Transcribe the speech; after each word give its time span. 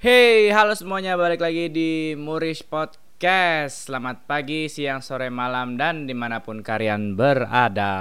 Hey, 0.00 0.48
halo 0.48 0.72
semuanya, 0.72 1.12
balik 1.12 1.44
lagi 1.44 1.68
di 1.68 2.16
Murish 2.16 2.64
Podcast. 2.64 3.84
Selamat 3.84 4.24
pagi, 4.24 4.64
siang, 4.72 5.04
sore, 5.04 5.28
malam, 5.28 5.76
dan 5.76 6.08
di 6.08 6.16
mana 6.16 6.40
pun 6.40 6.64
kalian 6.64 7.20
berada. 7.20 7.92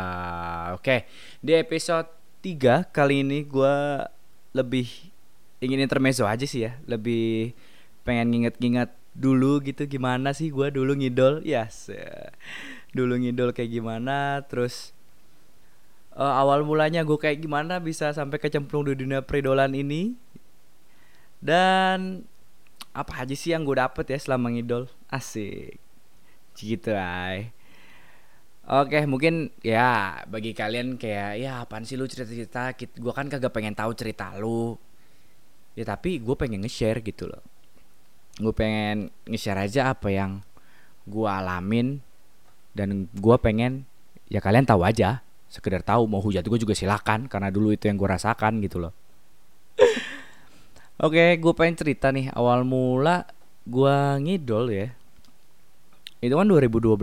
Oke, 0.80 1.04
di 1.44 1.60
episode 1.60 2.08
3 2.40 2.88
kali 2.96 3.28
ini 3.28 3.44
gue 3.44 4.00
lebih 4.56 4.88
ingin 5.60 5.84
intermezzo 5.84 6.24
aja 6.24 6.48
sih 6.48 6.72
ya. 6.72 6.80
Lebih 6.88 7.52
pengen 8.08 8.32
nginget-nginget 8.32 8.96
dulu 9.12 9.60
gitu 9.60 9.84
gimana 9.84 10.32
sih 10.32 10.56
gue 10.56 10.72
dulu 10.72 10.96
ngidol? 10.96 11.44
Yes, 11.44 11.92
dulu 12.96 13.20
ngidol 13.20 13.52
kayak 13.52 13.76
gimana 13.76 14.40
Terus 14.48 14.96
uh, 16.16 16.32
awal 16.40 16.64
mulanya 16.64 17.04
gue 17.04 17.20
kayak 17.20 17.44
gimana 17.44 17.84
bisa 17.84 18.16
sampai 18.16 18.40
kecemplung 18.40 18.88
di 18.88 18.96
dunia 18.96 19.20
peridolan 19.20 19.76
ini 19.76 20.16
dan 21.40 22.28
apa 22.92 23.24
aja 23.24 23.36
sih 23.36 23.56
yang 23.56 23.64
gue 23.64 23.80
dapet 23.80 24.06
ya 24.12 24.20
selama 24.20 24.52
ngidol? 24.52 24.92
Asik. 25.08 25.80
Gitu 26.56 26.92
ay. 26.92 27.56
Oke 28.70 29.02
mungkin 29.10 29.50
ya 29.66 30.22
bagi 30.30 30.54
kalian 30.54 31.00
kayak 31.00 31.42
ya 31.42 31.64
apaan 31.64 31.88
sih 31.88 31.96
lu 31.96 32.06
cerita-cerita? 32.06 32.76
Gue 32.76 33.14
kan 33.16 33.32
kagak 33.32 33.56
pengen 33.56 33.74
tahu 33.74 33.96
cerita 33.96 34.36
lu. 34.36 34.76
Ya 35.80 35.88
tapi 35.88 36.20
gue 36.20 36.36
pengen 36.36 36.62
nge-share 36.62 37.00
gitu 37.02 37.32
loh. 37.32 37.42
Gue 38.38 38.52
pengen 38.52 39.10
nge-share 39.26 39.64
aja 39.64 39.96
apa 39.96 40.12
yang 40.12 40.44
gue 41.08 41.26
alamin 41.26 42.04
dan 42.76 43.08
gue 43.10 43.36
pengen 43.40 43.88
ya 44.28 44.44
kalian 44.44 44.68
tahu 44.68 44.84
aja. 44.84 45.24
Sekedar 45.50 45.82
tahu 45.82 46.06
mau 46.06 46.22
hujat 46.22 46.46
gue 46.46 46.60
juga 46.62 46.78
silakan 46.78 47.26
karena 47.26 47.50
dulu 47.50 47.74
itu 47.74 47.90
yang 47.90 47.98
gue 47.98 48.06
rasakan 48.06 48.62
gitu 48.62 48.78
loh 48.78 48.94
Oke, 51.00 51.40
gue 51.40 51.54
pengen 51.56 51.80
cerita 51.80 52.12
nih. 52.12 52.28
Awal 52.36 52.68
mula 52.68 53.24
gue 53.64 53.96
ngidol 54.20 54.68
ya. 54.68 54.88
Itu 56.20 56.36
kan 56.36 56.48
2012 56.52 57.00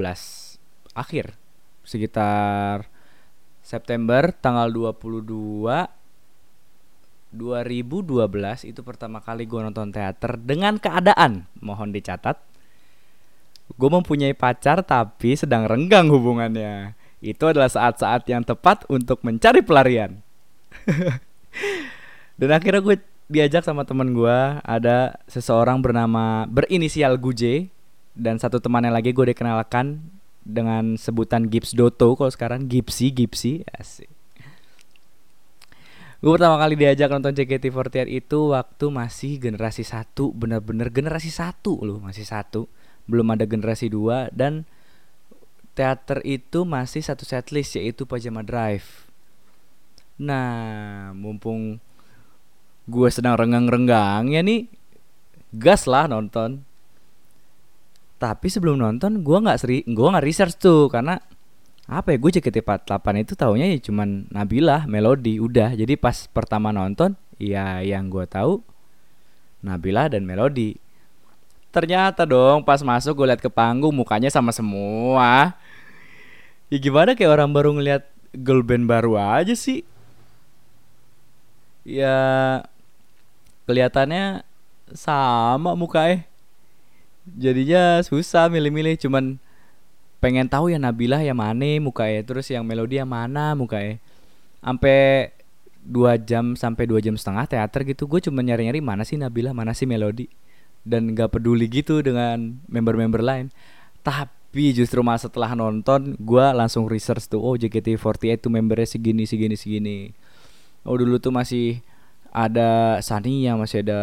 akhir 0.97 1.37
sekitar 1.85 2.89
September 3.65 4.33
tanggal 4.37 4.69
22 4.69 5.65
2012 7.37 8.69
itu 8.69 8.81
pertama 8.81 9.21
kali 9.21 9.45
gue 9.45 9.61
nonton 9.61 9.93
teater 9.93 10.41
dengan 10.41 10.81
keadaan 10.81 11.45
mohon 11.61 11.93
dicatat 11.93 12.41
gue 13.75 13.91
mempunyai 13.91 14.33
pacar 14.33 14.87
tapi 14.87 15.35
sedang 15.35 15.67
renggang 15.67 16.07
hubungannya. 16.07 16.95
Itu 17.19 17.51
adalah 17.51 17.67
saat-saat 17.67 18.23
yang 18.31 18.47
tepat 18.47 18.87
untuk 18.87 19.27
mencari 19.27 19.67
pelarian. 19.67 20.23
Dan 22.39 22.55
akhirnya 22.55 22.85
gue 22.85 22.97
diajak 23.27 23.67
sama 23.67 23.83
temen 23.83 24.15
gue 24.15 24.39
ada 24.63 25.19
seseorang 25.27 25.83
bernama 25.83 26.47
berinisial 26.47 27.19
Guje 27.19 27.75
dan 28.15 28.39
satu 28.39 28.63
temannya 28.63 28.95
lagi 28.95 29.11
gue 29.11 29.35
dikenalkan 29.35 29.99
dengan 30.47 30.95
sebutan 30.95 31.51
Gips 31.51 31.75
Doto 31.75 32.15
kalau 32.15 32.31
sekarang 32.31 32.71
Gipsy 32.71 33.11
Gipsy 33.11 33.67
asik. 33.75 34.07
Gue 36.23 36.33
pertama 36.33 36.57
kali 36.57 36.79
diajak 36.79 37.13
nonton 37.13 37.37
JKT48 37.37 38.09
itu 38.09 38.55
waktu 38.55 38.87
masih 38.89 39.37
generasi 39.37 39.85
satu 39.85 40.33
bener-bener 40.33 40.89
generasi 40.89 41.29
satu 41.29 41.83
loh 41.85 42.01
masih 42.01 42.25
satu 42.25 42.71
belum 43.05 43.37
ada 43.37 43.45
generasi 43.45 43.93
dua 43.93 44.33
dan 44.33 44.65
teater 45.77 46.25
itu 46.25 46.65
masih 46.65 47.05
satu 47.05 47.29
setlist 47.29 47.77
yaitu 47.77 48.09
Pajama 48.09 48.41
Drive. 48.41 49.07
Nah 50.17 51.13
mumpung 51.13 51.83
gue 52.87 53.09
sedang 53.11 53.35
renggang-renggang 53.35 54.31
ya 54.31 54.41
nih. 54.43 54.71
Gas 55.55 55.91
lah 55.91 56.07
nonton. 56.07 56.63
Tapi 58.17 58.47
sebelum 58.49 58.81
nonton 58.81 59.21
gue 59.21 59.39
nggak 59.39 59.59
seri 59.61 59.85
gue 59.85 60.09
nggak 60.09 60.25
research 60.25 60.57
tuh 60.57 60.89
karena 60.89 61.21
apa 61.87 62.11
ya 62.11 62.19
gue 62.19 62.31
JKT48 62.41 63.07
itu 63.23 63.35
tahunya 63.39 63.67
ya 63.77 63.79
cuman 63.79 64.31
Nabila 64.33 64.89
Melody 64.89 65.39
udah. 65.39 65.77
Jadi 65.77 65.95
pas 66.01 66.27
pertama 66.31 66.73
nonton 66.73 67.15
ya 67.37 67.85
yang 67.85 68.09
gue 68.09 68.25
tahu 68.25 68.63
Nabila 69.63 70.09
dan 70.09 70.25
Melody. 70.25 70.79
Ternyata 71.75 72.25
dong 72.25 72.65
pas 72.65 72.81
masuk 72.81 73.21
gue 73.21 73.27
liat 73.35 73.43
ke 73.43 73.53
panggung 73.53 73.93
mukanya 73.93 74.33
sama 74.33 74.49
semua. 74.55 75.53
Ya 76.73 76.79
gimana 76.81 77.15
kayak 77.15 77.37
orang 77.37 77.51
baru 77.53 77.77
ngeliat 77.77 78.09
girl 78.33 78.65
band 78.65 78.89
baru 78.89 79.21
aja 79.21 79.53
sih? 79.55 79.85
Ya 81.87 82.17
kelihatannya 83.67 84.47
sama 84.95 85.75
mukanya 85.75 86.23
jadinya 87.27 88.01
susah 88.07 88.47
milih-milih 88.47 88.97
cuman 89.03 89.43
pengen 90.23 90.47
tahu 90.47 90.71
ya 90.71 90.79
Nabila 90.79 91.21
yang 91.21 91.37
mana 91.39 91.83
mukanya 91.83 92.23
terus 92.23 92.49
yang 92.49 92.63
Melodi 92.63 93.03
yang 93.03 93.11
mana 93.11 93.59
mukanya 93.59 93.99
sampai 94.63 95.31
dua 95.87 96.19
jam 96.19 96.59
sampai 96.59 96.91
dua 96.91 96.99
jam 96.99 97.15
setengah 97.15 97.47
teater 97.47 97.87
gitu 97.87 98.11
gue 98.11 98.19
cuma 98.19 98.43
nyari-nyari 98.43 98.83
mana 98.83 99.07
sih 99.07 99.15
Nabila 99.15 99.55
mana 99.55 99.71
sih 99.73 99.87
Melodi. 99.87 100.27
Dan 100.87 101.19
gak 101.19 101.35
peduli 101.35 101.67
gitu 101.67 101.99
dengan 101.99 102.63
member-member 102.71 103.19
lain. 103.19 103.51
Tapi 104.07 104.71
justru 104.71 105.03
mas 105.03 105.27
setelah 105.27 105.51
nonton 105.59 106.15
gue 106.15 106.47
langsung 106.55 106.87
research 106.87 107.27
tuh 107.27 107.43
oh 107.43 107.59
JKT48 107.59 108.47
tuh 108.47 108.51
membernya 108.55 108.87
segini 108.87 109.27
segini 109.27 109.59
segini. 109.59 109.99
Oh 110.87 110.95
dulu 110.95 111.19
tuh 111.19 111.35
masih 111.35 111.83
ada 112.37 113.01
Sania 113.01 113.57
masih 113.57 113.81
ada 113.81 114.03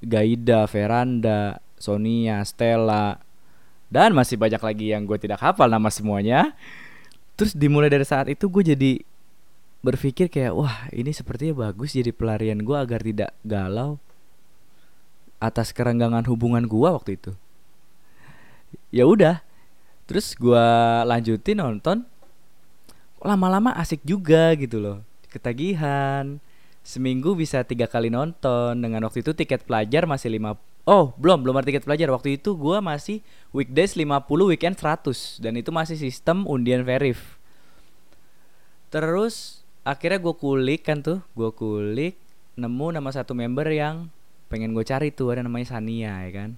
Gaida 0.00 0.64
Veranda 0.64 1.60
Sonia 1.76 2.40
Stella. 2.48 3.20
Dan 3.90 4.16
masih 4.16 4.40
banyak 4.40 4.62
lagi 4.62 4.96
yang 4.96 5.04
gue 5.04 5.20
tidak 5.20 5.44
hafal 5.44 5.68
nama 5.68 5.92
semuanya. 5.92 6.56
Terus 7.36 7.52
dimulai 7.52 7.92
dari 7.92 8.06
saat 8.06 8.32
itu 8.32 8.48
gue 8.48 8.72
jadi 8.72 8.92
berpikir 9.84 10.32
kayak 10.32 10.52
wah 10.56 10.88
ini 10.92 11.12
sepertinya 11.12 11.68
bagus 11.68 11.96
jadi 11.96 12.12
pelarian 12.12 12.60
gue 12.60 12.76
agar 12.76 13.00
tidak 13.00 13.32
galau 13.48 13.96
atas 15.40 15.72
kerenggangan 15.72 16.24
hubungan 16.30 16.64
gue 16.64 16.88
waktu 16.88 17.20
itu. 17.20 17.32
Ya 18.88 19.04
udah. 19.04 19.44
Terus 20.08 20.32
gue 20.38 20.66
lanjutin 21.04 21.60
nonton. 21.60 22.08
Lama-lama 23.20 23.76
asik 23.76 24.00
juga 24.06 24.54
gitu 24.56 24.80
loh. 24.80 24.98
Ketagihan 25.28 26.40
seminggu 26.80 27.36
bisa 27.36 27.62
tiga 27.64 27.86
kali 27.86 28.08
nonton. 28.08 28.78
Dengan 28.80 29.06
waktu 29.06 29.24
itu 29.24 29.32
tiket 29.36 29.64
pelajar 29.64 30.04
masih 30.08 30.32
lima 30.32 30.56
oh 30.88 31.12
belum 31.20 31.44
belum 31.44 31.60
ada 31.60 31.66
tiket 31.68 31.84
pelajar. 31.84 32.08
Waktu 32.10 32.40
itu 32.40 32.56
gue 32.56 32.78
masih 32.80 33.22
weekdays 33.54 33.94
50 33.94 34.26
weekend 34.50 34.74
100 34.78 35.42
dan 35.42 35.54
itu 35.56 35.70
masih 35.70 35.96
sistem 35.96 36.48
undian 36.48 36.82
verif. 36.82 37.38
Terus 38.90 39.62
akhirnya 39.86 40.18
gue 40.18 40.34
kulik 40.34 40.82
kan 40.86 41.04
tuh. 41.04 41.22
Gue 41.38 41.54
kulik 41.54 42.18
nemu 42.58 42.86
nama 42.96 43.10
satu 43.14 43.32
member 43.32 43.70
yang 43.70 44.10
pengen 44.50 44.74
gue 44.74 44.82
cari 44.82 45.14
tuh. 45.14 45.30
Ada 45.30 45.46
namanya 45.46 45.78
Sania 45.78 46.26
ya 46.26 46.30
kan? 46.34 46.50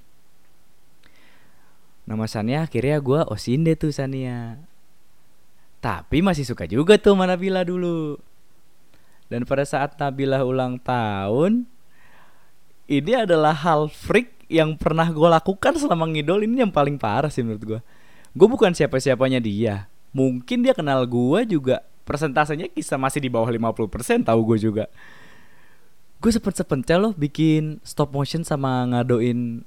Nama 2.08 2.24
Sania 2.26 2.66
akhirnya 2.66 2.98
gue 2.98 3.20
osin 3.28 3.68
deh 3.68 3.76
tuh 3.76 3.92
Sania. 3.92 4.58
Tapi 5.82 6.22
masih 6.22 6.46
suka 6.46 6.64
juga 6.70 6.94
tuh 6.94 7.18
mana 7.18 7.34
bila 7.34 7.66
dulu 7.66 8.16
dan 9.32 9.48
pada 9.48 9.64
saat 9.64 9.96
Nabila 9.96 10.44
ulang 10.44 10.76
tahun, 10.76 11.64
ini 12.84 13.12
adalah 13.16 13.56
hal 13.56 13.88
freak 13.88 14.44
yang 14.52 14.76
pernah 14.76 15.08
gue 15.08 15.24
lakukan 15.24 15.72
selama 15.80 16.04
ngidol 16.04 16.44
ini 16.44 16.60
yang 16.60 16.68
paling 16.68 17.00
parah 17.00 17.32
sih 17.32 17.40
menurut 17.40 17.64
gue. 17.64 17.80
Gue 18.36 18.44
bukan 18.44 18.76
siapa-siapanya 18.76 19.40
dia. 19.40 19.88
Mungkin 20.12 20.60
dia 20.60 20.76
kenal 20.76 21.08
gue 21.08 21.48
juga 21.48 21.80
persentasenya 22.04 22.68
kisah 22.68 23.00
masih 23.00 23.24
di 23.24 23.32
bawah 23.32 23.48
50% 23.48 24.28
tahu 24.28 24.40
gue 24.52 24.58
juga. 24.68 24.84
Gue 26.20 26.28
sempet-sepentel 26.28 27.00
loh 27.00 27.12
bikin 27.16 27.80
stop 27.80 28.12
motion 28.12 28.44
sama 28.44 28.84
ngadoin 28.92 29.64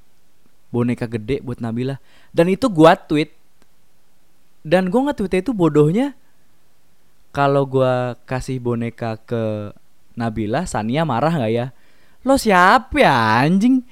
boneka 0.70 1.10
gede 1.10 1.42
buat 1.42 1.58
Nabila. 1.58 1.98
Dan 2.30 2.54
itu 2.54 2.70
gue 2.70 2.92
tweet. 3.10 3.34
Dan 4.62 4.94
gue 4.94 5.02
nge-tweetnya 5.10 5.42
itu 5.42 5.58
bodohnya 5.58 6.14
kalau 7.36 7.68
gue 7.68 8.16
kasih 8.24 8.64
boneka 8.64 9.20
ke 9.28 9.76
Nabila, 10.16 10.64
Sania 10.64 11.04
marah 11.04 11.36
nggak 11.36 11.52
ya? 11.52 11.76
Lo 12.24 12.40
siapa 12.40 12.96
ya 12.96 13.44
anjing? 13.44 13.84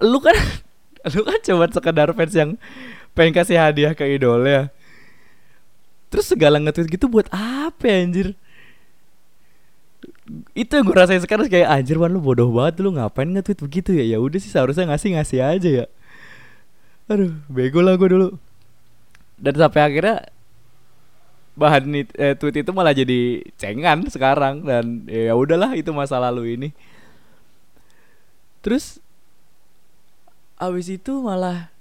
Lu 0.00 0.16
kan, 0.24 0.32
lu 1.12 1.20
kan 1.20 1.38
coba 1.44 1.68
sekedar 1.68 2.08
fans 2.16 2.32
yang 2.32 2.50
pengen 3.12 3.36
kasih 3.36 3.60
hadiah 3.60 3.92
ke 3.92 4.08
idolnya. 4.08 4.72
Terus 6.08 6.32
segala 6.32 6.56
nge-tweet 6.64 6.96
gitu 6.96 7.12
buat 7.12 7.28
apa 7.28 7.84
ya, 7.84 7.96
anjir? 8.08 8.28
itu 10.58 10.72
yang 10.74 10.82
gue 10.82 10.96
rasain 10.96 11.22
sekarang 11.22 11.46
kayak 11.46 11.70
anjir 11.70 12.02
wan 12.02 12.10
lu 12.10 12.18
bodoh 12.18 12.50
banget 12.50 12.82
lu 12.82 12.90
ngapain 12.90 13.30
nge-tweet 13.30 13.62
begitu 13.62 13.94
ya 13.94 14.02
ya 14.02 14.18
udah 14.18 14.42
sih 14.42 14.50
seharusnya 14.50 14.90
ngasih 14.90 15.14
ngasih 15.14 15.38
aja 15.38 15.70
ya 15.70 15.86
aduh 17.06 17.30
bego 17.46 17.78
lah 17.78 17.94
gue 17.94 18.10
dulu 18.10 18.28
dan 19.38 19.54
sampai 19.54 19.80
akhirnya 19.86 20.26
bahan 21.56 21.84
eh, 22.20 22.36
tweet 22.36 22.60
itu 22.60 22.70
malah 22.76 22.92
jadi 22.92 23.40
cengan 23.56 24.04
sekarang 24.12 24.62
dan 24.68 25.08
ya 25.08 25.32
udahlah 25.32 25.72
itu 25.72 25.88
masa 25.90 26.20
lalu 26.20 26.54
ini. 26.60 26.68
Terus 28.60 29.00
abis 30.60 30.92
itu 30.92 31.16
malah 31.24 31.72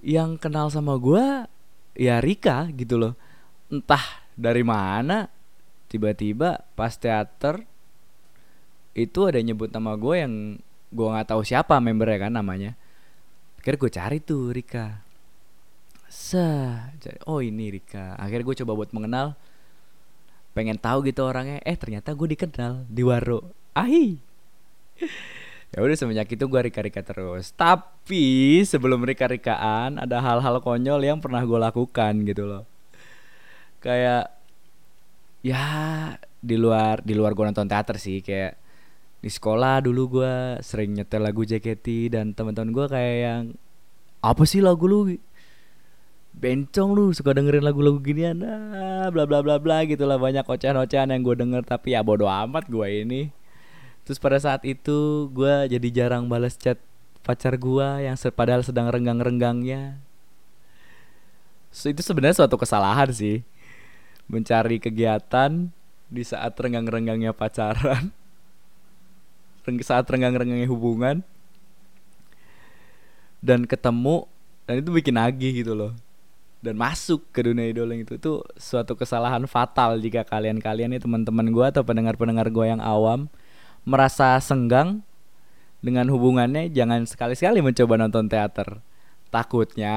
yang 0.00 0.40
kenal 0.40 0.72
sama 0.72 0.96
gue 0.96 1.44
ya 1.92 2.24
Rika 2.24 2.72
gitu 2.72 2.96
loh. 2.96 3.14
Entah 3.68 4.24
dari 4.32 4.64
mana 4.64 5.28
tiba-tiba 5.92 6.64
pas 6.72 6.96
teater 6.96 7.60
itu 8.96 9.28
ada 9.28 9.38
nyebut 9.44 9.68
nama 9.68 9.92
gue 9.94 10.14
yang 10.24 10.34
gue 10.88 11.06
nggak 11.06 11.28
tahu 11.36 11.44
siapa 11.44 11.76
membernya 11.84 12.28
kan 12.28 12.32
namanya. 12.32 12.72
Akhirnya 13.60 13.80
gue 13.84 13.90
cari 13.92 14.18
tuh 14.24 14.56
Rika 14.56 15.07
Sah, 16.08 16.88
oh 17.28 17.44
ini 17.44 17.68
Rika. 17.68 18.16
Akhirnya 18.16 18.48
gue 18.48 18.56
coba 18.64 18.72
buat 18.72 18.90
mengenal, 18.96 19.36
pengen 20.56 20.80
tahu 20.80 21.04
gitu 21.04 21.28
orangnya. 21.28 21.60
Eh 21.62 21.76
ternyata 21.76 22.16
gue 22.16 22.32
dikenal 22.32 22.88
di 22.88 23.04
Waro. 23.04 23.52
Ahi. 23.76 24.16
ya 25.72 25.84
udah 25.84 25.96
semenjak 26.00 26.32
itu 26.32 26.44
gue 26.48 26.60
rika-rika 26.72 27.04
terus. 27.04 27.52
Tapi 27.52 28.64
sebelum 28.64 29.04
rika-rikaan 29.04 30.00
ada 30.00 30.24
hal-hal 30.24 30.64
konyol 30.64 31.04
yang 31.04 31.20
pernah 31.20 31.44
gue 31.44 31.60
lakukan 31.60 32.12
gitu 32.24 32.48
loh. 32.48 32.64
Kayak 33.84 34.32
ya 35.44 35.62
di 36.40 36.56
luar 36.56 37.04
di 37.04 37.14
luar 37.14 37.36
gue 37.36 37.44
nonton 37.46 37.68
teater 37.70 37.98
sih 37.98 38.24
kayak 38.24 38.58
di 39.18 39.30
sekolah 39.30 39.82
dulu 39.82 40.22
gue 40.22 40.34
sering 40.62 40.94
nyetel 40.94 41.22
lagu 41.22 41.42
JKT 41.42 42.14
dan 42.14 42.30
teman-teman 42.34 42.70
gue 42.70 42.86
kayak 42.86 43.16
yang 43.18 43.42
apa 44.22 44.42
sih 44.46 44.62
lagu 44.62 44.86
lu 44.86 45.14
bencong 46.38 46.94
lu 46.94 47.10
suka 47.10 47.34
dengerin 47.34 47.66
lagu-lagu 47.66 47.98
ginian. 47.98 48.38
Ah 48.46 49.10
bla 49.10 49.26
bla 49.26 49.42
bla 49.42 49.58
bla 49.58 49.82
gitulah 49.82 50.16
banyak 50.16 50.46
ocehan-ocehan 50.46 51.10
yang 51.10 51.22
gue 51.26 51.34
denger. 51.34 51.62
Tapi 51.66 51.98
ya 51.98 52.00
bodo 52.06 52.30
amat 52.30 52.70
gue 52.70 52.86
ini. 52.86 53.22
Terus 54.06 54.22
pada 54.22 54.38
saat 54.38 54.62
itu 54.62 55.28
gue 55.34 55.68
jadi 55.68 55.88
jarang 55.90 56.30
balas 56.30 56.54
chat 56.54 56.78
pacar 57.26 57.58
gue 57.58 57.88
yang 58.06 58.16
padahal 58.32 58.62
sedang 58.62 58.88
renggang-renggangnya. 58.88 60.00
So, 61.68 61.92
itu 61.92 62.00
sebenarnya 62.00 62.40
suatu 62.40 62.56
kesalahan 62.56 63.12
sih. 63.12 63.44
Mencari 64.24 64.80
kegiatan 64.80 65.68
di 66.08 66.22
saat 66.24 66.56
renggang-renggangnya 66.56 67.36
pacaran. 67.36 68.14
Saat 69.84 70.08
renggang-renggangnya 70.08 70.64
hubungan. 70.64 71.20
Dan 73.44 73.68
ketemu 73.68 74.24
dan 74.64 74.80
itu 74.80 74.88
bikin 74.88 75.20
nagih 75.20 75.60
gitu 75.60 75.76
loh 75.76 75.92
dan 76.58 76.74
masuk 76.74 77.22
ke 77.30 77.46
dunia 77.46 77.70
idoling 77.70 78.02
itu 78.02 78.18
tuh 78.18 78.42
suatu 78.58 78.98
kesalahan 78.98 79.46
fatal 79.46 80.02
jika 80.02 80.26
kalian-kalian 80.26 80.90
nih 80.90 81.02
teman-teman 81.02 81.54
gue 81.54 81.66
atau 81.70 81.86
pendengar-pendengar 81.86 82.50
gue 82.50 82.66
yang 82.66 82.82
awam 82.82 83.30
merasa 83.86 84.34
senggang 84.42 85.06
dengan 85.78 86.10
hubungannya 86.10 86.66
jangan 86.74 87.06
sekali-sekali 87.06 87.62
mencoba 87.62 87.94
nonton 87.94 88.26
teater. 88.26 88.82
Takutnya 89.30 89.96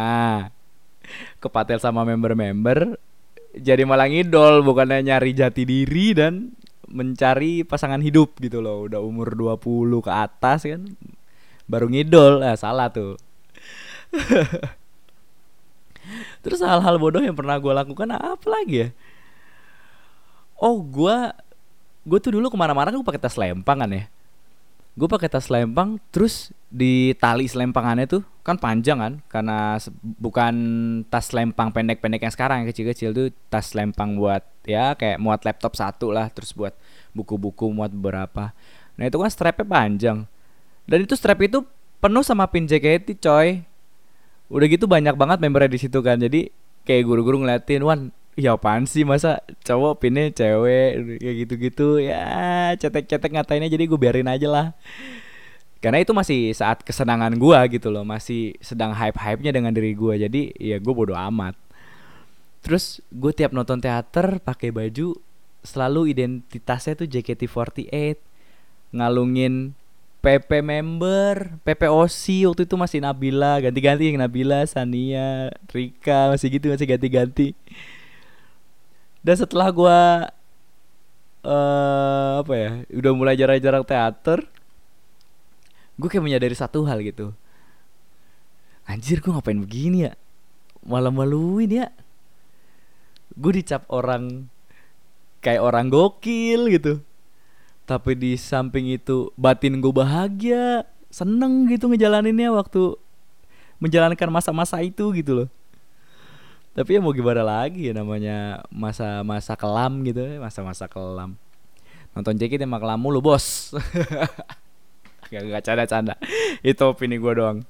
kepatel 1.42 1.82
sama 1.82 2.06
member-member 2.06 2.94
jadi 3.58 3.84
malah 3.84 4.08
ngidol 4.08 4.64
bukannya 4.64 5.04
nyari 5.04 5.36
jati 5.36 5.68
diri 5.68 6.16
dan 6.16 6.56
mencari 6.88 7.66
pasangan 7.66 8.00
hidup 8.00 8.38
gitu 8.40 8.62
loh. 8.62 8.88
Udah 8.88 9.02
umur 9.02 9.34
20 9.34 10.06
ke 10.06 10.12
atas 10.12 10.70
kan 10.70 10.94
baru 11.66 11.90
ngidol. 11.90 12.46
Eh 12.46 12.56
salah 12.56 12.94
tuh 12.94 13.18
terus 16.42 16.60
hal-hal 16.62 16.96
bodoh 16.98 17.22
yang 17.22 17.36
pernah 17.36 17.58
gue 17.58 17.74
lakukan 17.74 18.10
apa 18.16 18.48
lagi 18.48 18.88
ya? 18.88 18.90
Oh 20.62 20.82
gue 20.82 21.18
gue 22.02 22.20
tuh 22.22 22.34
dulu 22.34 22.50
ke 22.50 22.58
mana-mana 22.58 22.90
gue 22.90 23.06
pakai 23.06 23.22
tas 23.22 23.38
lempangan 23.38 23.90
ya. 23.90 24.06
Gue 24.92 25.08
pakai 25.08 25.32
tas 25.32 25.48
lempang 25.48 26.04
terus 26.12 26.52
di 26.68 27.16
tali 27.16 27.48
selempangannya 27.48 28.12
tuh 28.12 28.24
kan 28.44 28.60
panjang 28.60 29.00
kan 29.00 29.14
karena 29.32 29.80
bukan 30.20 30.56
tas 31.08 31.32
lempang 31.32 31.72
pendek-pendek 31.72 32.28
yang 32.28 32.34
sekarang 32.34 32.64
yang 32.64 32.68
kecil-kecil 32.76 33.10
tuh 33.16 33.28
tas 33.48 33.72
lempang 33.72 34.20
buat 34.20 34.44
ya 34.68 34.92
kayak 35.00 35.22
muat 35.24 35.48
laptop 35.48 35.80
satu 35.80 36.12
lah 36.12 36.28
terus 36.28 36.52
buat 36.52 36.76
buku-buku 37.16 37.72
muat 37.72 37.92
beberapa. 37.96 38.52
Nah 39.00 39.08
itu 39.08 39.16
kan 39.16 39.32
strapnya 39.32 39.64
panjang. 39.64 40.28
Dan 40.84 41.08
itu 41.08 41.16
strap 41.16 41.40
itu 41.40 41.64
penuh 42.04 42.26
sama 42.26 42.50
pin 42.50 42.68
JKT 42.68 43.22
coy 43.22 43.64
udah 44.52 44.68
gitu 44.68 44.86
banyak 44.86 45.16
banget 45.16 45.40
membernya 45.40 45.72
di 45.72 45.80
situ 45.80 46.04
kan. 46.04 46.20
Jadi 46.20 46.52
kayak 46.84 47.08
guru-guru 47.08 47.40
ngeliatin 47.42 47.82
wan 47.88 48.12
ya 48.36 48.60
apaan 48.60 48.84
sih? 48.84 49.08
Masa 49.08 49.40
cowok 49.64 50.04
pinnya 50.04 50.28
cewek? 50.30 51.18
Kayak 51.24 51.36
gitu-gitu. 51.48 51.88
Ya 52.04 52.76
cetek-cetek 52.76 53.32
ngatainnya 53.32 53.72
jadi 53.72 53.88
gue 53.88 54.00
biarin 54.00 54.28
aja 54.28 54.48
lah. 54.52 54.68
Karena 55.82 55.98
itu 56.04 56.14
masih 56.14 56.54
saat 56.54 56.86
kesenangan 56.86 57.34
gue 57.40 57.60
gitu 57.80 57.90
loh. 57.90 58.04
Masih 58.04 58.54
sedang 58.62 58.92
hype-hype-nya 58.94 59.56
dengan 59.56 59.72
diri 59.72 59.96
gue 59.96 60.14
jadi 60.28 60.42
ya 60.60 60.78
gue 60.78 60.94
bodo 60.94 61.16
amat. 61.16 61.56
Terus 62.62 63.02
gue 63.10 63.34
tiap 63.34 63.56
nonton 63.56 63.82
teater 63.82 64.38
pakai 64.44 64.70
baju 64.70 65.18
selalu 65.66 66.14
identitasnya 66.14 66.94
tuh 66.98 67.10
JKT48 67.10 68.18
ngalungin 68.92 69.74
PP 70.22 70.62
member, 70.62 71.58
PPOC 71.66 72.46
waktu 72.46 72.62
itu 72.70 72.76
masih 72.78 73.02
Nabila, 73.02 73.58
ganti-ganti 73.58 74.14
Nabila, 74.14 74.62
Sania, 74.70 75.50
Rika 75.74 76.30
masih 76.30 76.48
gitu 76.62 76.70
masih 76.70 76.86
ganti-ganti. 76.86 77.58
Dan 79.26 79.36
setelah 79.38 79.74
gua 79.74 80.30
uh, 81.42 82.46
apa 82.46 82.54
ya, 82.54 82.70
udah 83.02 83.12
mulai 83.18 83.34
jarang-jarang 83.34 83.82
teater, 83.82 84.46
gue 85.98 86.10
kayak 86.10 86.26
menyadari 86.26 86.54
satu 86.54 86.86
hal 86.86 87.02
gitu. 87.02 87.34
Anjir 88.86 89.26
gue 89.26 89.34
ngapain 89.34 89.58
begini 89.58 90.06
ya? 90.06 90.14
Malu-maluin 90.86 91.70
ya. 91.70 91.88
Gue 93.34 93.58
dicap 93.58 93.90
orang 93.90 94.50
kayak 95.42 95.66
orang 95.66 95.90
gokil 95.90 96.70
gitu 96.70 97.02
tapi 97.92 98.16
di 98.16 98.40
samping 98.40 98.96
itu 98.96 99.36
batin 99.36 99.84
gue 99.84 99.92
bahagia 99.92 100.88
seneng 101.12 101.68
gitu 101.68 101.92
ngejalaninnya 101.92 102.48
waktu 102.56 102.96
menjalankan 103.84 104.32
masa-masa 104.32 104.80
itu 104.80 105.12
gitu 105.12 105.44
loh. 105.44 105.50
Tapi 106.72 106.96
ya 106.96 107.00
mau 107.04 107.12
gimana 107.12 107.44
lagi 107.44 107.92
ya 107.92 107.94
namanya 108.00 108.64
masa-masa 108.72 109.60
kelam 109.60 110.08
gitu 110.08 110.24
masa-masa 110.40 110.88
kelam. 110.88 111.36
Nonton 112.16 112.40
JKT 112.40 112.64
emang 112.64 112.80
kelam 112.80 112.96
mulu 112.96 113.20
bos. 113.20 113.76
Gak, 115.32 115.48
gak 115.48 115.64
canda-canda. 115.64 116.20
Itu 116.60 116.92
opini 116.92 117.16
gue 117.16 117.32
doang. 117.40 117.64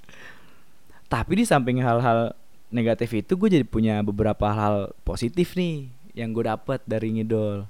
Tapi 1.05 1.31
di 1.37 1.45
samping 1.45 1.77
hal-hal 1.77 2.33
negatif 2.73 3.13
itu 3.13 3.37
gue 3.37 3.53
jadi 3.53 3.61
punya 3.61 4.01
beberapa 4.01 4.49
hal 4.49 4.97
positif 5.05 5.53
nih 5.53 5.93
yang 6.17 6.33
gue 6.33 6.49
dapat 6.49 6.81
dari 6.89 7.13
ngidol 7.13 7.69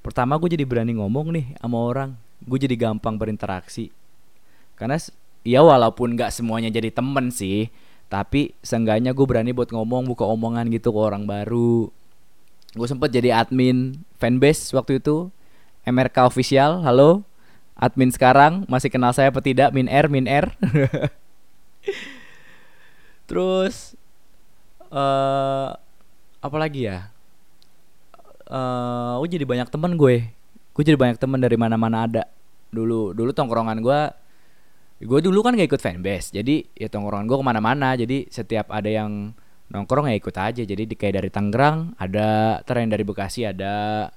pertama 0.00 0.40
gue 0.40 0.56
jadi 0.56 0.64
berani 0.64 0.96
ngomong 0.96 1.32
nih 1.32 1.46
sama 1.60 1.80
orang. 1.80 2.10
Gue 2.40 2.56
jadi 2.56 2.72
gampang 2.76 3.20
berinteraksi. 3.20 3.92
Karena 4.76 4.96
ya 5.44 5.60
walaupun 5.60 6.16
nggak 6.16 6.32
semuanya 6.32 6.68
jadi 6.68 6.92
temen 6.92 7.32
sih 7.32 7.72
tapi 8.10 8.58
seenggaknya 8.60 9.14
gue 9.14 9.22
berani 9.22 9.54
buat 9.54 9.70
ngomong 9.70 10.10
buka 10.10 10.26
omongan 10.26 10.66
gitu 10.74 10.90
ke 10.90 10.98
orang 10.98 11.30
baru. 11.30 11.94
Gue 12.74 12.86
sempet 12.90 13.14
jadi 13.14 13.38
admin 13.38 14.02
fanbase 14.18 14.74
waktu 14.74 14.98
itu 14.98 15.30
MRK 15.86 16.26
official. 16.26 16.82
Halo 16.82 17.22
admin 17.78 18.10
sekarang 18.10 18.66
masih 18.66 18.90
kenal 18.90 19.14
saya 19.14 19.30
apa 19.30 19.38
tidak? 19.38 19.70
Min 19.70 19.86
R 19.86 20.10
min 20.10 20.26
R. 20.26 20.50
Terus 23.30 23.94
uh, 24.90 25.78
apa 26.42 26.56
lagi 26.58 26.90
ya 26.90 27.14
uh, 28.50 29.22
oh 29.22 29.26
jadi 29.26 29.46
banyak 29.46 29.70
temen 29.70 29.94
gue. 29.94 30.28
Gue 30.74 30.82
jadi 30.82 30.98
banyak 30.98 31.16
temen 31.16 31.38
dari 31.38 31.56
mana-mana 31.56 32.04
ada. 32.04 32.24
Dulu 32.70 33.14
dulu 33.14 33.30
tongkrongan 33.30 33.78
gue 33.80 34.00
gue 35.00 35.20
dulu 35.24 35.40
kan 35.40 35.56
gak 35.56 35.70
ikut 35.70 35.82
fanbase. 35.82 36.34
Jadi 36.34 36.76
ya 36.76 36.90
tongkrongan 36.92 37.24
gue 37.30 37.38
ke 37.38 37.46
mana-mana. 37.46 37.94
Jadi 37.96 38.28
setiap 38.28 38.68
ada 38.68 38.90
yang 38.90 39.32
nongkrong 39.70 40.10
ya 40.10 40.14
ikut 40.18 40.34
aja. 40.36 40.62
Jadi 40.66 40.82
di, 40.84 40.94
kayak 40.98 41.22
dari 41.22 41.30
Tangerang 41.30 41.96
ada 41.96 42.60
tren 42.66 42.90
dari 42.90 43.06
Bekasi 43.06 43.46
ada. 43.46 44.10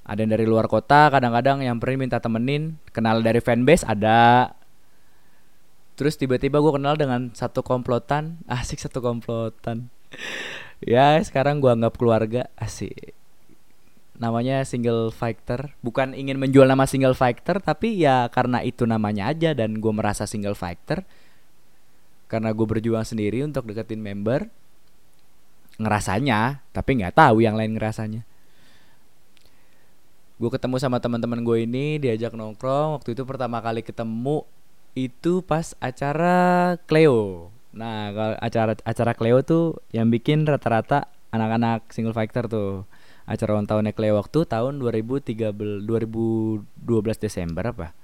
Ada 0.00 0.26
yang 0.26 0.32
dari 0.32 0.42
luar 0.48 0.66
kota 0.66 1.06
kadang-kadang 1.12 1.62
yang 1.62 1.78
pernah 1.78 2.02
minta 2.02 2.18
temenin 2.18 2.80
kenal 2.90 3.22
dari 3.22 3.38
fanbase 3.38 3.86
ada. 3.86 4.50
Terus 5.94 6.16
tiba-tiba 6.16 6.58
gue 6.58 6.72
kenal 6.74 6.96
dengan 6.96 7.30
satu 7.36 7.62
komplotan. 7.62 8.40
Asik 8.50 8.80
satu 8.80 9.04
komplotan. 9.04 9.92
Ya 10.80 11.20
sekarang 11.20 11.60
gue 11.60 11.68
anggap 11.68 12.00
keluarga. 12.00 12.48
Asik 12.56 13.19
namanya 14.20 14.62
single 14.68 15.08
fighter. 15.10 15.72
Bukan 15.80 16.12
ingin 16.12 16.36
menjual 16.36 16.68
nama 16.68 16.84
single 16.84 17.16
fighter 17.16 17.58
tapi 17.58 17.96
ya 17.96 18.28
karena 18.28 18.60
itu 18.60 18.84
namanya 18.84 19.32
aja 19.32 19.56
dan 19.56 19.80
gue 19.80 19.92
merasa 19.96 20.28
single 20.28 20.54
fighter. 20.54 21.02
Karena 22.28 22.52
gue 22.52 22.66
berjuang 22.68 23.02
sendiri 23.02 23.42
untuk 23.42 23.66
deketin 23.66 23.98
member 23.98 24.46
ngerasanya 25.80 26.60
tapi 26.76 27.00
nggak 27.00 27.16
tahu 27.16 27.40
yang 27.40 27.56
lain 27.56 27.80
ngerasanya. 27.80 28.22
Gue 30.36 30.52
ketemu 30.52 30.76
sama 30.76 31.00
teman-teman 31.00 31.40
gue 31.40 31.64
ini 31.64 31.96
diajak 31.96 32.36
nongkrong 32.36 33.00
waktu 33.00 33.16
itu 33.16 33.24
pertama 33.24 33.64
kali 33.64 33.80
ketemu 33.80 34.44
itu 34.92 35.40
pas 35.40 35.72
acara 35.80 36.76
Cleo. 36.84 37.48
Nah 37.72 38.12
acara 38.36 38.76
acara 38.84 39.12
Cleo 39.16 39.40
tuh 39.40 39.80
yang 39.96 40.12
bikin 40.12 40.44
rata-rata 40.44 41.08
anak-anak 41.32 41.88
single 41.88 42.12
fighter 42.12 42.44
tuh 42.50 42.84
acara 43.30 43.54
ulang 43.54 43.70
tahunnya 43.70 43.94
Cleo 43.94 44.18
waktu 44.18 44.42
tahun 44.42 44.82
2013 44.82 45.86
2012 45.86 46.66
Desember 47.22 47.64
apa? 47.70 47.94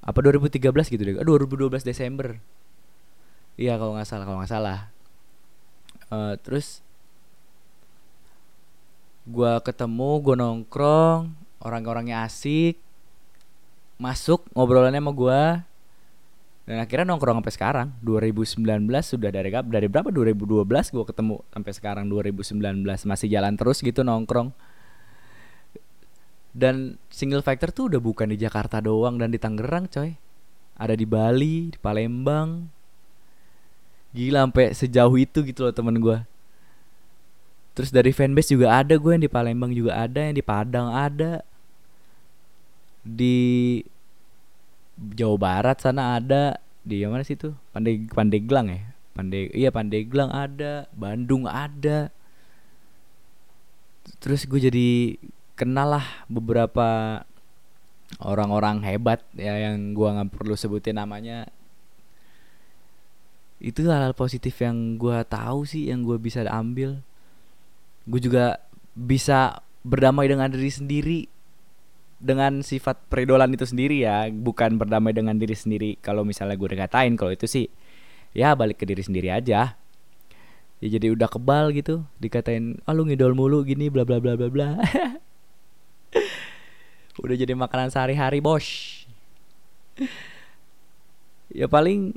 Apa 0.00 0.18
2013 0.24 0.64
gitu 0.88 1.02
deh. 1.04 1.20
2012 1.20 1.84
Desember. 1.84 2.40
Iya 3.60 3.76
kalau 3.76 3.92
nggak 4.00 4.08
salah 4.08 4.24
kalau 4.24 4.38
nggak 4.40 4.52
salah. 4.52 4.80
Uh, 6.08 6.34
terus 6.40 6.80
gua 9.28 9.60
ketemu 9.60 10.10
gua 10.24 10.34
nongkrong 10.40 11.36
orang-orangnya 11.60 12.24
asik 12.26 12.80
masuk 14.00 14.42
ngobrolannya 14.56 14.98
sama 14.98 15.12
gua 15.14 15.40
dan 16.72 16.88
akhirnya 16.88 17.12
nongkrong 17.12 17.44
sampai 17.44 17.52
sekarang. 17.52 17.88
2019 18.00 18.64
sudah 19.04 19.28
dari 19.28 19.52
dari 19.52 19.86
berapa? 19.92 20.08
2012 20.08 20.64
gua 20.88 21.04
ketemu 21.04 21.44
sampai 21.52 21.72
sekarang 21.76 22.08
2019 22.08 22.80
masih 23.04 23.28
jalan 23.28 23.60
terus 23.60 23.84
gitu 23.84 24.00
nongkrong. 24.00 24.56
Dan 26.56 26.96
single 27.12 27.44
factor 27.44 27.76
tuh 27.76 27.92
udah 27.92 28.00
bukan 28.00 28.32
di 28.32 28.40
Jakarta 28.40 28.80
doang 28.80 29.20
dan 29.20 29.28
di 29.28 29.36
Tangerang 29.36 29.84
coy. 29.84 30.16
Ada 30.80 30.96
di 30.96 31.04
Bali 31.04 31.76
di 31.76 31.76
Palembang. 31.76 32.72
Gila 34.16 34.48
sampai 34.48 34.72
sejauh 34.72 35.16
itu 35.20 35.44
gitu 35.44 35.68
loh 35.68 35.76
temen 35.76 36.00
gua. 36.00 36.24
Terus 37.76 37.92
dari 37.92 38.16
fanbase 38.16 38.56
juga 38.56 38.80
ada 38.80 38.96
gue 38.96 39.12
yang 39.12 39.24
di 39.28 39.28
Palembang 39.28 39.76
juga 39.76 40.08
ada 40.08 40.24
yang 40.24 40.40
di 40.40 40.44
Padang 40.44 40.88
ada. 40.88 41.44
Di 43.04 43.36
Jawa 44.98 45.36
Barat 45.38 45.80
sana 45.80 46.18
ada. 46.18 46.58
Di 46.82 47.06
mana 47.06 47.22
sih 47.22 47.38
tuh 47.38 47.54
Pandeg 47.70 48.10
Pandeglang 48.10 48.66
ya? 48.66 48.82
Pandeg 49.14 49.54
iya 49.54 49.70
Pandeglang 49.70 50.30
ada. 50.32 50.90
Bandung 50.92 51.46
ada. 51.46 52.10
Terus 54.18 54.46
gue 54.46 54.60
jadi 54.70 54.88
kenal 55.54 55.98
lah 55.98 56.06
beberapa 56.26 57.20
orang-orang 58.18 58.82
hebat 58.84 59.24
ya 59.38 59.56
yang 59.70 59.94
gue 59.96 60.08
nggak 60.08 60.30
perlu 60.34 60.54
sebutin 60.58 60.98
namanya. 60.98 61.48
Itu 63.62 63.86
hal-hal 63.86 64.12
positif 64.18 64.58
yang 64.58 64.98
gue 64.98 65.22
tahu 65.30 65.62
sih 65.62 65.86
yang 65.88 66.02
gue 66.02 66.18
bisa 66.18 66.42
ambil. 66.50 66.98
Gue 68.10 68.18
juga 68.18 68.58
bisa 68.92 69.62
berdamai 69.86 70.26
dengan 70.26 70.50
diri 70.50 70.70
sendiri 70.70 71.18
dengan 72.22 72.62
sifat 72.62 73.10
peridolan 73.10 73.50
itu 73.50 73.66
sendiri 73.66 74.06
ya 74.06 74.30
bukan 74.30 74.78
berdamai 74.78 75.10
dengan 75.10 75.34
diri 75.34 75.58
sendiri. 75.58 75.98
Kalau 75.98 76.22
misalnya 76.22 76.54
gue 76.54 76.78
dikatain 76.78 77.18
kalau 77.18 77.34
itu 77.34 77.50
sih 77.50 77.66
ya 78.30 78.54
balik 78.54 78.78
ke 78.78 78.86
diri 78.86 79.02
sendiri 79.02 79.34
aja. 79.34 79.74
Ya 80.82 80.88
jadi 80.98 81.14
udah 81.14 81.26
kebal 81.26 81.74
gitu 81.74 82.06
dikatain 82.22 82.78
ah 82.86 82.94
lu 82.94 83.06
ngidol 83.06 83.34
mulu 83.34 83.66
gini 83.66 83.90
bla 83.90 84.06
bla 84.06 84.22
bla 84.22 84.38
bla 84.38 84.48
bla. 84.48 84.68
Udah 87.22 87.36
jadi 87.36 87.52
makanan 87.52 87.92
sehari-hari 87.92 88.40
bos. 88.40 88.64
Ya 91.52 91.68
paling 91.68 92.16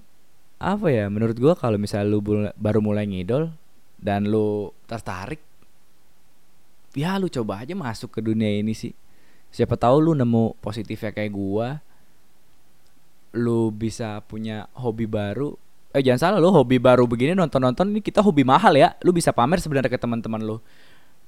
apa 0.56 0.88
ya 0.88 1.12
menurut 1.12 1.36
gue 1.36 1.54
kalau 1.60 1.76
misalnya 1.76 2.08
lu 2.08 2.24
baru 2.56 2.80
mulai 2.80 3.04
ngidol 3.04 3.52
dan 4.00 4.24
lu 4.32 4.72
tertarik 4.88 5.44
ya 6.96 7.20
lu 7.20 7.28
coba 7.28 7.68
aja 7.68 7.76
masuk 7.76 8.16
ke 8.16 8.20
dunia 8.24 8.48
ini 8.48 8.72
sih 8.72 8.96
siapa 9.56 9.80
tahu 9.80 10.04
lu 10.04 10.12
nemu 10.12 10.60
positifnya 10.60 11.16
kayak 11.16 11.32
gua 11.32 11.80
lu 13.36 13.72
bisa 13.72 14.20
punya 14.28 14.68
hobi 14.76 15.08
baru. 15.08 15.56
Eh 15.96 16.04
jangan 16.04 16.36
salah 16.36 16.40
lu 16.44 16.52
hobi 16.52 16.76
baru 16.80 17.08
begini 17.08 17.36
nonton-nonton 17.36 17.92
ini 17.92 18.04
kita 18.04 18.20
hobi 18.20 18.44
mahal 18.44 18.76
ya. 18.76 18.96
Lu 19.04 19.16
bisa 19.16 19.32
pamer 19.32 19.64
sebenarnya 19.64 19.92
ke 19.92 20.00
teman-teman 20.00 20.44
lu. 20.44 20.58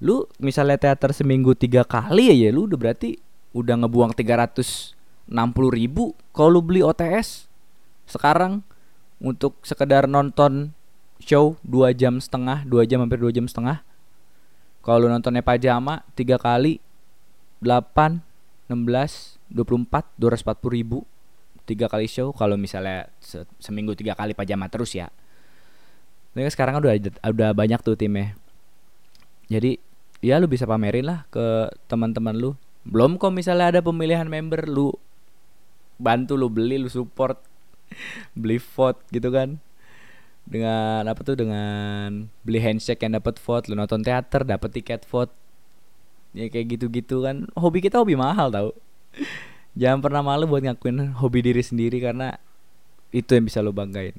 Lu 0.03 0.27
misalnya 0.39 0.75
teater 0.79 1.12
seminggu 1.15 1.55
tiga 1.55 1.84
kali 1.88 2.31
ya 2.31 2.51
lu 2.51 2.67
udah 2.67 2.79
berarti 2.79 3.19
udah 3.51 3.75
ngebuang 3.84 4.12
tiga 4.15 4.39
ratus 4.39 4.96
enam 5.27 5.51
puluh 5.51 5.72
ribu 5.72 6.15
kalau 6.31 6.60
lu 6.60 6.62
beli 6.63 6.79
OTS 6.79 7.48
sekarang 8.07 8.63
untuk 9.19 9.60
sekedar 9.67 10.07
nonton 10.07 10.72
show 11.19 11.60
dua 11.65 11.91
jam 11.91 12.24
setengah 12.24 12.63
dua 12.63 12.88
jam 12.88 13.03
hampir 13.03 13.19
dua 13.19 13.36
jam 13.36 13.48
setengah. 13.48 13.84
Kalau 14.79 15.03
lu 15.03 15.07
nontonnya 15.12 15.43
pajama 15.43 16.07
tiga 16.15 16.39
kali 16.39 16.79
8 17.61 18.21
16 18.69 19.37
24 19.49 20.03
240 20.19 20.77
ribu 20.77 21.07
tiga 21.67 21.91
kali 21.91 22.07
show 22.07 22.31
kalau 22.31 22.55
misalnya 22.55 23.11
se 23.19 23.43
seminggu 23.59 23.91
tiga 23.91 24.15
kali 24.15 24.31
pajama 24.31 24.71
terus 24.71 24.95
ya. 24.95 25.11
Tapi 26.31 26.47
sekarang 26.47 26.79
kan 26.79 26.81
udah 26.85 26.93
udah 27.27 27.49
banyak 27.51 27.79
tuh 27.83 27.99
timnya. 27.99 28.37
Jadi 29.51 29.75
ya 30.23 30.39
lu 30.39 30.47
bisa 30.47 30.63
pamerin 30.63 31.07
lah 31.07 31.19
ke 31.27 31.67
teman-teman 31.91 32.35
lu. 32.39 32.51
Belum 32.87 33.19
kok 33.19 33.35
misalnya 33.35 33.75
ada 33.75 33.81
pemilihan 33.83 34.27
member 34.27 34.63
lu 34.63 34.95
bantu 35.99 36.37
lu 36.39 36.47
beli 36.47 36.79
lu 36.79 36.87
support 36.87 37.41
beli 38.39 38.61
vote 38.61 39.03
gitu 39.11 39.27
kan. 39.27 39.59
Dengan 40.47 41.03
apa 41.03 41.19
tuh 41.27 41.35
dengan 41.35 42.31
beli 42.47 42.63
handshake 42.63 43.03
yang 43.03 43.19
dapat 43.19 43.35
vote 43.43 43.67
lu 43.67 43.75
nonton 43.75 43.99
teater 43.99 44.47
dapat 44.47 44.71
tiket 44.71 45.03
vote 45.03 45.35
ya 46.38 46.48
kayak 46.53 46.77
gitu-gitu 46.77 47.25
kan. 47.25 47.50
Hobi 47.58 47.82
kita 47.82 47.98
hobi 47.98 48.13
mahal 48.13 48.53
tau. 48.53 48.70
Jangan 49.74 50.06
pernah 50.06 50.22
malu 50.22 50.46
buat 50.46 50.62
ngakuin 50.62 51.17
hobi 51.17 51.41
diri 51.41 51.65
sendiri 51.65 51.98
karena 51.98 52.38
itu 53.10 53.34
yang 53.34 53.46
bisa 53.50 53.65
lo 53.65 53.74
banggain. 53.74 54.13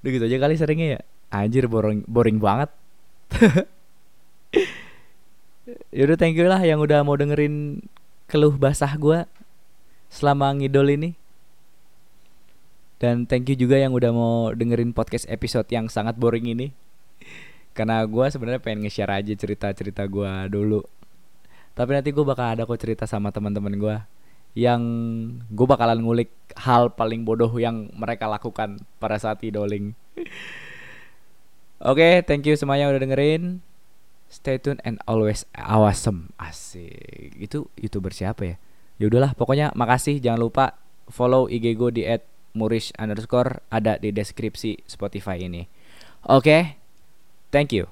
Udah 0.00 0.10
gitu 0.10 0.24
aja 0.24 0.36
kali 0.40 0.56
seringnya 0.56 0.88
ya. 0.96 1.00
Anjir 1.28 1.68
boring 1.68 2.08
boring 2.08 2.40
banget. 2.40 2.72
Yaudah 5.96 6.16
thank 6.20 6.36
you 6.36 6.44
lah 6.48 6.60
yang 6.60 6.80
udah 6.80 7.00
mau 7.04 7.16
dengerin 7.16 7.80
keluh 8.28 8.52
basah 8.56 8.92
gue 8.96 9.24
selama 10.08 10.52
ngidol 10.56 10.88
ini. 10.92 11.16
Dan 13.00 13.28
thank 13.28 13.48
you 13.52 13.56
juga 13.58 13.76
yang 13.76 13.92
udah 13.92 14.10
mau 14.14 14.48
dengerin 14.54 14.96
podcast 14.96 15.28
episode 15.28 15.68
yang 15.68 15.92
sangat 15.92 16.16
boring 16.16 16.48
ini 16.48 16.72
karena 17.74 18.06
gue 18.06 18.26
sebenarnya 18.30 18.62
pengen 18.62 18.86
nge-share 18.86 19.12
aja 19.20 19.32
cerita-cerita 19.34 20.06
gue 20.06 20.32
dulu. 20.48 20.80
Tapi 21.74 21.90
nanti 21.90 22.14
gue 22.14 22.22
bakal 22.22 22.54
ada 22.54 22.62
kok 22.64 22.78
cerita 22.78 23.04
sama 23.04 23.34
teman-teman 23.34 23.74
gue 23.74 23.96
yang 24.54 24.82
gue 25.50 25.66
bakalan 25.66 25.98
ngulik 25.98 26.30
hal 26.54 26.94
paling 26.94 27.26
bodoh 27.26 27.50
yang 27.58 27.90
mereka 27.98 28.30
lakukan 28.30 28.78
pada 29.02 29.18
saat 29.18 29.42
idoling 29.42 29.98
oke 31.82 31.98
okay, 31.98 32.22
thank 32.22 32.46
you 32.46 32.54
semuanya 32.54 32.86
udah 32.86 33.02
dengerin. 33.02 33.58
Stay 34.30 34.58
tune 34.58 34.82
and 34.82 34.98
always 35.06 35.46
awesome. 35.54 36.34
Asik. 36.42 37.38
Itu 37.38 37.70
youtuber 37.78 38.10
siapa 38.10 38.42
ya? 38.42 38.56
Ya 38.98 39.06
udahlah 39.06 39.30
pokoknya 39.34 39.70
makasih. 39.78 40.18
Jangan 40.18 40.40
lupa 40.42 40.74
follow 41.06 41.46
IG 41.46 41.78
gue 41.78 41.90
di 41.94 42.02
@murish 42.54 42.90
underscore 42.98 43.62
ada 43.70 43.94
di 43.98 44.10
deskripsi 44.10 44.86
Spotify 44.90 45.38
ini. 45.38 45.66
Oke 46.26 46.42
okay? 46.42 46.62
Thank 47.54 47.72
you. 47.72 47.86